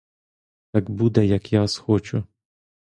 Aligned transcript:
Так 0.71 0.89
буде, 0.89 1.25
як 1.25 1.53
я 1.53 1.67
схочу. 1.67 2.23